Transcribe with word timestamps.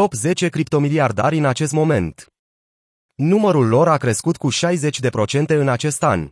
Top 0.00 0.12
10 0.12 0.48
criptomiliardari 0.48 1.38
în 1.38 1.44
acest 1.44 1.72
moment. 1.72 2.26
Numărul 3.14 3.68
lor 3.68 3.88
a 3.88 3.96
crescut 3.96 4.36
cu 4.36 4.48
60% 4.52 5.46
în 5.46 5.68
acest 5.68 6.02
an. 6.02 6.30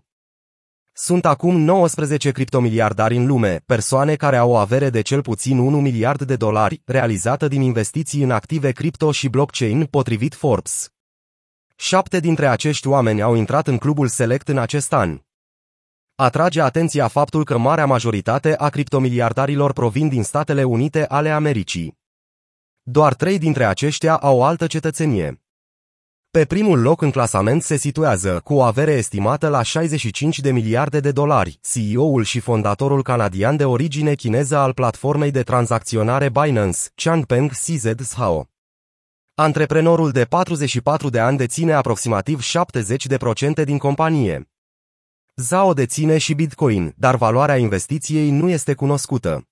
Sunt 0.93 1.25
acum 1.25 1.57
19 1.57 2.31
criptomiliardari 2.31 3.17
în 3.17 3.27
lume, 3.27 3.63
persoane 3.67 4.15
care 4.15 4.37
au 4.37 4.51
o 4.51 4.57
avere 4.57 4.91
de 4.91 5.01
cel 5.01 5.23
puțin 5.23 5.59
1 5.59 5.81
miliard 5.81 6.23
de 6.23 6.37
dolari, 6.37 6.83
realizată 6.85 7.49
din 7.49 7.61
investiții 7.61 8.23
în 8.23 8.31
active 8.31 8.73
cripto 8.73 9.13
și 9.13 9.29
blockchain, 9.29 9.85
potrivit 9.85 10.35
Forbes. 10.35 10.89
Șapte 11.77 12.21
dintre 12.21 12.47
acești 12.47 12.87
oameni 12.89 13.23
au 13.23 13.35
intrat 13.35 13.67
în 13.67 13.79
clubul 13.79 14.09
select 14.09 14.49
în 14.49 14.59
acest 14.59 14.93
an. 14.93 15.21
Atrage 16.15 16.61
atenția 16.61 17.09
faptul 17.09 17.45
că 17.45 17.59
marea 17.59 17.87
majoritate 17.87 18.57
a 18.57 18.69
criptomiliardarilor 18.69 19.73
provin 19.73 20.09
din 20.09 20.23
Statele 20.23 20.65
Unite 20.65 21.07
ale 21.07 21.31
Americii. 21.31 22.01
Doar 22.85 23.15
trei 23.15 23.39
dintre 23.39 23.65
aceștia 23.65 24.17
au 24.17 24.39
o 24.39 24.45
altă 24.45 24.67
cetățenie. 24.67 25.43
Pe 26.31 26.45
primul 26.45 26.81
loc 26.81 27.01
în 27.01 27.11
clasament 27.11 27.63
se 27.63 27.77
situează, 27.77 28.41
cu 28.45 28.55
o 28.55 28.63
avere 28.63 28.93
estimată 28.93 29.49
la 29.49 29.63
65 29.63 30.39
de 30.39 30.53
miliarde 30.53 31.01
de 31.01 31.13
dolari, 31.13 31.59
CEO-ul 31.61 32.25
și 32.25 32.41
fondatorul 32.41 33.03
canadian 33.03 33.57
de 33.57 33.65
origine 33.65 34.15
chineză 34.15 34.57
al 34.57 34.73
platformei 34.73 35.31
de 35.31 35.43
tranzacționare 35.43 36.29
Binance, 36.29 36.79
Changpeng 36.95 37.51
CZ 37.51 37.85
Zhao. 37.99 38.49
Antreprenorul 39.35 40.11
de 40.11 40.25
44 40.25 41.09
de 41.09 41.21
ani 41.21 41.37
deține 41.37 41.73
aproximativ 41.73 42.41
70% 43.61 43.65
din 43.65 43.79
companie. 43.79 44.51
Zhao 45.35 45.73
deține 45.73 46.19
și 46.19 46.35
Bitcoin, 46.35 46.95
dar 46.97 47.17
valoarea 47.17 47.57
investiției 47.57 48.31
nu 48.31 48.49
este 48.49 48.75
cunoscută. 48.75 49.47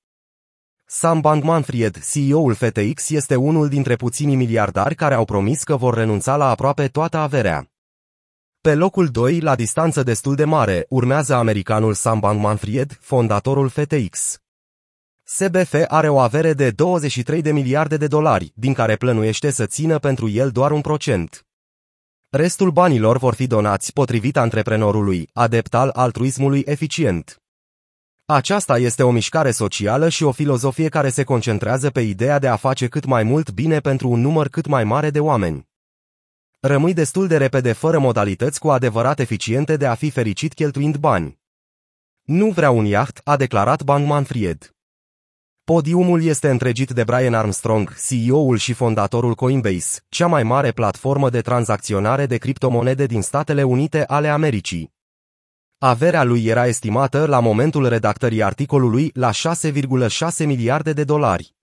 Sam 0.92 1.20
Bankman-Fried, 1.20 1.98
CEO-ul 2.12 2.54
FTX, 2.54 3.10
este 3.10 3.36
unul 3.36 3.68
dintre 3.68 3.96
puținii 3.96 4.36
miliardari 4.36 4.94
care 4.94 5.14
au 5.14 5.24
promis 5.24 5.62
că 5.62 5.76
vor 5.76 5.94
renunța 5.94 6.36
la 6.36 6.48
aproape 6.48 6.88
toată 6.88 7.16
averea. 7.16 7.70
Pe 8.60 8.74
locul 8.74 9.08
2, 9.08 9.40
la 9.40 9.54
distanță 9.54 10.02
destul 10.02 10.34
de 10.34 10.44
mare, 10.44 10.86
urmează 10.88 11.34
americanul 11.34 11.94
Sam 11.94 12.20
Bankman-Fried, 12.20 12.98
fondatorul 13.00 13.68
FTX. 13.68 14.38
SBF 15.22 15.74
are 15.88 16.08
o 16.08 16.18
avere 16.18 16.52
de 16.52 16.70
23 16.70 17.42
de 17.42 17.52
miliarde 17.52 17.96
de 17.96 18.06
dolari, 18.06 18.52
din 18.54 18.72
care 18.72 18.96
plănuiește 18.96 19.50
să 19.50 19.66
țină 19.66 19.98
pentru 19.98 20.28
el 20.28 20.50
doar 20.50 20.70
un 20.70 20.80
procent. 20.80 21.46
Restul 22.28 22.70
banilor 22.70 23.18
vor 23.18 23.34
fi 23.34 23.46
donați 23.46 23.92
potrivit 23.92 24.36
antreprenorului, 24.36 25.28
adept 25.32 25.74
al 25.74 25.88
altruismului 25.88 26.62
eficient. 26.66 27.40
Aceasta 28.32 28.78
este 28.78 29.02
o 29.02 29.10
mișcare 29.10 29.50
socială 29.50 30.08
și 30.08 30.22
o 30.22 30.32
filozofie 30.32 30.88
care 30.88 31.08
se 31.08 31.24
concentrează 31.24 31.90
pe 31.90 32.00
ideea 32.00 32.38
de 32.38 32.48
a 32.48 32.56
face 32.56 32.88
cât 32.88 33.04
mai 33.04 33.22
mult 33.22 33.50
bine 33.50 33.80
pentru 33.80 34.08
un 34.08 34.20
număr 34.20 34.48
cât 34.48 34.66
mai 34.66 34.84
mare 34.84 35.10
de 35.10 35.20
oameni. 35.20 35.68
Rămâi 36.60 36.94
destul 36.94 37.26
de 37.26 37.36
repede 37.36 37.72
fără 37.72 37.98
modalități 37.98 38.58
cu 38.58 38.70
adevărat 38.70 39.18
eficiente 39.18 39.76
de 39.76 39.86
a 39.86 39.94
fi 39.94 40.10
fericit 40.10 40.54
cheltuind 40.54 40.96
bani. 40.96 41.38
Nu 42.22 42.50
vreau 42.50 42.78
un 42.78 42.84
iaht, 42.84 43.20
a 43.24 43.36
declarat 43.36 43.82
Bankman 43.82 44.24
Fried. 44.24 44.74
Podiumul 45.64 46.22
este 46.22 46.50
întregit 46.50 46.90
de 46.90 47.04
Brian 47.04 47.34
Armstrong, 47.34 47.94
CEO-ul 48.08 48.56
și 48.56 48.72
fondatorul 48.72 49.34
Coinbase, 49.34 50.00
cea 50.08 50.26
mai 50.26 50.42
mare 50.42 50.72
platformă 50.72 51.30
de 51.30 51.40
tranzacționare 51.40 52.26
de 52.26 52.36
criptomonede 52.36 53.06
din 53.06 53.22
Statele 53.22 53.62
Unite 53.62 54.04
ale 54.06 54.28
Americii. 54.28 54.98
Averea 55.82 56.24
lui 56.24 56.44
era 56.44 56.66
estimată 56.66 57.26
la 57.26 57.40
momentul 57.40 57.88
redactării 57.88 58.42
articolului 58.42 59.10
la 59.14 59.30
6,6 59.30 60.46
miliarde 60.46 60.92
de 60.92 61.04
dolari. 61.04 61.54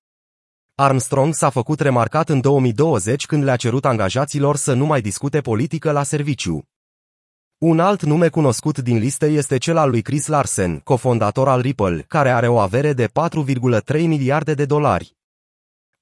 Armstrong 0.76 1.34
s-a 1.34 1.50
făcut 1.50 1.80
remarcat 1.80 2.30
în 2.30 2.42
2020 2.42 3.26
când 3.26 3.44
le-a 3.44 3.56
cerut 3.56 3.86
angajaților 3.86 4.56
să 4.56 4.74
nu 4.74 4.86
mai 4.86 5.02
discute 5.02 5.42
politică 5.42 5.92
la 5.92 6.04
serviciu. 6.04 6.68
Un 7.58 7.80
alt 7.80 8.04
nume 8.04 8.28
cunoscut 8.28 8.80
din 8.80 8.98
listă 8.98 9.26
este 9.26 9.58
cel 9.58 9.78
al 9.78 9.90
lui 9.90 10.02
Chris 10.02 10.28
Larsen, 10.28 10.80
cofondator 10.80 11.48
al 11.48 11.62
Ripple, 11.62 12.06
care 12.08 12.30
are 12.30 12.48
o 12.48 12.58
avere 12.58 12.94
de 12.94 13.08
4,3 13.08 14.02
miliarde 14.02 14.54
de 14.54 14.66
dolari. 14.66 15.17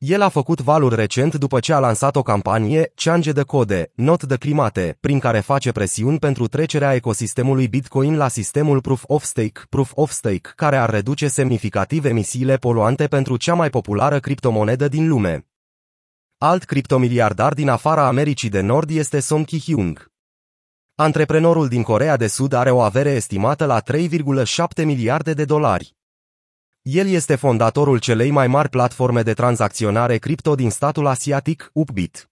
El 0.07 0.21
a 0.21 0.29
făcut 0.29 0.61
valuri 0.61 0.95
recent 0.95 1.35
după 1.35 1.59
ce 1.59 1.73
a 1.73 1.79
lansat 1.79 2.15
o 2.15 2.21
campanie, 2.21 2.91
Change 2.95 3.31
de 3.31 3.41
Code, 3.41 3.91
Not 3.95 4.23
de 4.23 4.35
Climate, 4.35 4.97
prin 4.99 5.19
care 5.19 5.39
face 5.39 5.71
presiuni 5.71 6.19
pentru 6.19 6.47
trecerea 6.47 6.93
ecosistemului 6.93 7.67
Bitcoin 7.67 8.17
la 8.17 8.27
sistemul 8.27 8.81
Proof 8.81 9.03
of 9.07 9.23
Stake, 9.23 9.61
Proof 9.69 9.91
of 9.95 10.11
Stake, 10.11 10.51
care 10.55 10.77
ar 10.77 10.89
reduce 10.89 11.27
semnificativ 11.27 12.05
emisiile 12.05 12.57
poluante 12.57 13.07
pentru 13.07 13.37
cea 13.37 13.53
mai 13.53 13.69
populară 13.69 14.19
criptomonedă 14.19 14.87
din 14.87 15.07
lume. 15.07 15.47
Alt 16.37 16.63
criptomiliardar 16.63 17.53
din 17.53 17.69
afara 17.69 18.07
Americii 18.07 18.49
de 18.49 18.61
Nord 18.61 18.89
este 18.89 19.19
Song 19.19 19.45
Ki-hyung. 19.45 20.11
Antreprenorul 20.95 21.67
din 21.67 21.83
Corea 21.83 22.17
de 22.17 22.27
Sud 22.27 22.53
are 22.53 22.71
o 22.71 22.79
avere 22.79 23.09
estimată 23.09 23.65
la 23.65 23.81
3,7 23.81 24.83
miliarde 24.83 25.33
de 25.33 25.45
dolari. 25.45 25.95
El 26.87 27.07
este 27.07 27.35
fondatorul 27.35 27.99
celei 27.99 28.31
mai 28.31 28.47
mari 28.47 28.69
platforme 28.69 29.21
de 29.21 29.33
tranzacționare 29.33 30.17
cripto 30.17 30.55
din 30.55 30.69
statul 30.69 31.05
asiatic, 31.05 31.69
Upbit. 31.73 32.29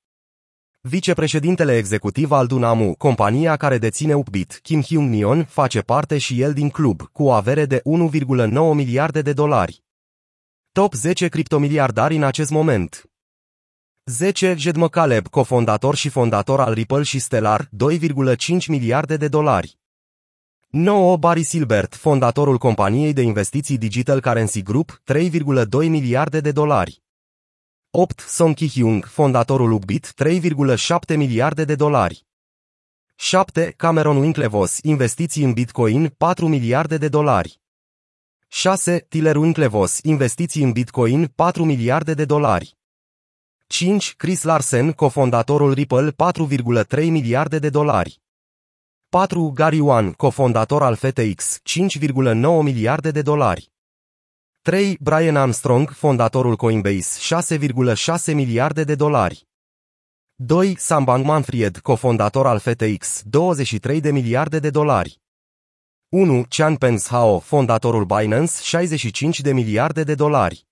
Vicepreședintele 0.81 1.77
executiv 1.77 2.31
al 2.31 2.47
Dunamu, 2.47 2.95
compania 2.95 3.55
care 3.55 3.77
deține 3.77 4.13
Upbit, 4.13 4.59
Kim 4.63 4.81
Hyung 4.81 5.09
Mion, 5.09 5.45
face 5.45 5.79
parte 5.81 6.17
și 6.17 6.41
el 6.41 6.53
din 6.53 6.69
club, 6.69 7.01
cu 7.11 7.23
o 7.23 7.31
avere 7.31 7.65
de 7.65 7.81
1,9 7.85 8.73
miliarde 8.73 9.21
de 9.21 9.33
dolari. 9.33 9.83
Top 10.71 10.93
10 10.93 11.27
criptomiliardari 11.27 12.15
în 12.15 12.23
acest 12.23 12.49
moment. 12.49 13.09
10. 14.05 14.55
Jed 14.57 14.75
McCaleb, 14.75 15.27
cofondator 15.27 15.95
și 15.95 16.09
fondator 16.09 16.59
al 16.59 16.73
Ripple 16.73 17.03
și 17.03 17.19
Stellar, 17.19 17.69
2,5 17.91 18.65
miliarde 18.67 19.17
de 19.17 19.27
dolari. 19.27 19.81
9. 20.75 21.17
Barry 21.17 21.43
Silbert, 21.43 21.95
fondatorul 21.95 22.57
companiei 22.57 23.13
de 23.13 23.21
investiții 23.21 23.77
Digital 23.77 24.21
Currency 24.21 24.61
Group, 24.61 25.01
3,2 25.13 25.89
miliarde 25.89 26.39
de 26.39 26.51
dolari. 26.51 27.03
8. 27.91 28.19
Song 28.19 28.55
Ki-hyung, 28.55 29.05
fondatorul 29.05 29.71
Upbit, 29.71 30.13
3,7 30.23 31.15
miliarde 31.15 31.65
de 31.65 31.75
dolari. 31.75 32.25
7. 33.15 33.73
Cameron 33.77 34.17
Winklevoss, 34.17 34.79
investiții 34.81 35.43
în 35.43 35.53
Bitcoin, 35.53 36.07
4 36.17 36.47
miliarde 36.47 36.97
de 36.97 37.07
dolari. 37.07 37.61
6. 38.47 39.05
Tiller 39.09 39.35
Winklevoss, 39.35 39.99
investiții 40.03 40.63
în 40.63 40.71
Bitcoin, 40.71 41.27
4 41.35 41.63
miliarde 41.65 42.13
de 42.13 42.25
dolari. 42.25 42.77
5. 43.67 44.15
Chris 44.15 44.43
Larsen, 44.43 44.91
cofondatorul 44.91 45.73
Ripple, 45.73 46.11
4,3 46.11 47.09
miliarde 47.09 47.59
de 47.59 47.69
dolari. 47.69 48.22
4. 49.13 49.51
Gary 49.53 49.79
Wan, 49.79 50.11
cofondator 50.11 50.83
al 50.83 50.95
FTX, 50.95 51.59
5,9 51.63 52.61
miliarde 52.61 53.11
de 53.11 53.21
dolari. 53.21 53.71
3. 54.61 54.97
Brian 54.99 55.35
Armstrong, 55.35 55.89
fondatorul 55.89 56.55
Coinbase, 56.55 57.19
6,6 57.19 58.33
miliarde 58.33 58.83
de 58.83 58.95
dolari. 58.95 59.47
2. 60.35 60.75
Sam 60.77 61.03
Bankman-Fried, 61.03 61.77
cofondator 61.77 62.47
al 62.47 62.59
FTX, 62.59 63.21
23 63.25 64.01
de 64.01 64.11
miliarde 64.11 64.59
de 64.59 64.69
dolari. 64.69 65.21
1. 66.09 66.45
Changpeng 66.49 66.97
Zhao, 66.97 67.39
fondatorul 67.39 68.05
Binance, 68.05 68.53
65 68.61 69.41
de 69.41 69.53
miliarde 69.53 70.03
de 70.03 70.15
dolari. 70.15 70.67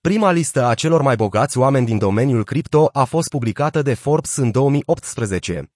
Prima 0.00 0.30
listă 0.30 0.66
a 0.66 0.74
celor 0.74 1.02
mai 1.02 1.16
bogați 1.16 1.58
oameni 1.58 1.86
din 1.86 1.98
domeniul 1.98 2.44
cripto 2.44 2.90
a 2.92 3.04
fost 3.04 3.28
publicată 3.28 3.82
de 3.82 3.94
Forbes 3.94 4.36
în 4.36 4.50
2018. 4.50 5.72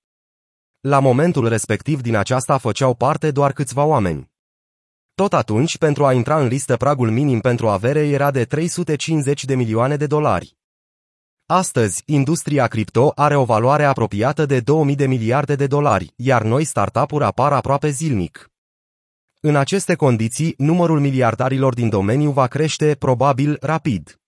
La 0.82 0.98
momentul 0.98 1.48
respectiv 1.48 2.00
din 2.00 2.16
aceasta 2.16 2.58
făceau 2.58 2.94
parte 2.94 3.30
doar 3.30 3.52
câțiva 3.52 3.84
oameni. 3.84 4.30
Tot 5.14 5.32
atunci, 5.32 5.78
pentru 5.78 6.04
a 6.04 6.12
intra 6.12 6.40
în 6.40 6.46
listă 6.46 6.76
pragul 6.76 7.10
minim 7.10 7.40
pentru 7.40 7.68
avere 7.68 8.08
era 8.08 8.30
de 8.30 8.44
350 8.44 9.44
de 9.44 9.54
milioane 9.54 9.96
de 9.96 10.06
dolari. 10.06 10.56
Astăzi, 11.46 12.02
industria 12.06 12.66
cripto 12.66 13.12
are 13.14 13.36
o 13.36 13.44
valoare 13.44 13.84
apropiată 13.84 14.46
de 14.46 14.60
2000 14.60 14.96
de 14.96 15.06
miliarde 15.06 15.54
de 15.54 15.66
dolari, 15.66 16.12
iar 16.16 16.42
noi 16.42 16.64
startup-uri 16.64 17.24
apar 17.24 17.52
aproape 17.52 17.88
zilnic. 17.88 18.50
În 19.40 19.56
aceste 19.56 19.94
condiții, 19.94 20.54
numărul 20.58 21.00
miliardarilor 21.00 21.74
din 21.74 21.88
domeniu 21.88 22.30
va 22.30 22.46
crește, 22.46 22.94
probabil, 22.94 23.56
rapid. 23.60 24.21